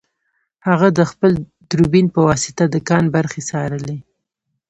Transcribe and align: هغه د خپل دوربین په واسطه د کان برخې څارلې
هغه 0.67 0.87
د 0.97 0.99
خپل 1.11 1.31
دوربین 1.71 2.07
په 2.15 2.19
واسطه 2.27 2.63
د 2.69 2.75
کان 2.89 3.05
برخې 3.15 3.41
څارلې 3.49 3.97